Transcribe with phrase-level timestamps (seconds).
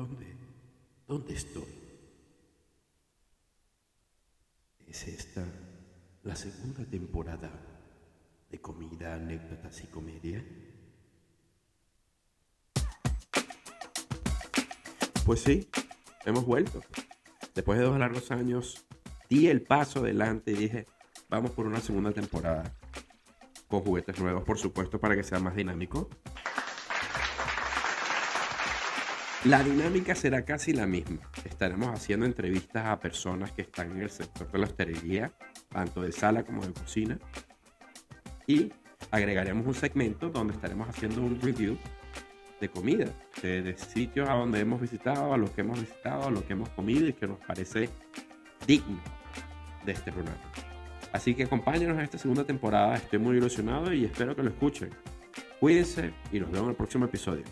[0.00, 0.34] ¿Dónde?
[1.06, 1.74] ¿Dónde estoy?
[4.86, 5.44] ¿Es esta
[6.22, 7.50] la segunda temporada
[8.50, 10.42] de Comida, Anécdotas y Comedia?
[15.26, 15.68] Pues sí,
[16.24, 16.80] hemos vuelto.
[17.54, 18.86] Después de dos largos años,
[19.28, 20.86] di el paso adelante y dije,
[21.28, 22.74] vamos por una segunda temporada.
[23.68, 26.08] Con juguetes nuevos, por supuesto, para que sea más dinámico.
[29.44, 31.18] La dinámica será casi la misma.
[31.46, 35.32] Estaremos haciendo entrevistas a personas que están en el sector de la hostelería,
[35.70, 37.18] tanto de sala como de cocina.
[38.46, 38.70] Y
[39.10, 41.78] agregaremos un segmento donde estaremos haciendo un review
[42.60, 43.06] de comida,
[43.40, 46.68] de, sitios a donde hemos visitado, a los que hemos visitado, a los que hemos
[46.68, 47.88] comido y que nos parece
[48.66, 49.00] digno
[49.86, 50.52] de este programa.
[51.12, 54.90] Así que acompáñenos a esta segunda temporada, estoy muy ilusionado y espero que lo escuchen.
[55.58, 57.44] Cuídense y nos vemos en el próximo episodio.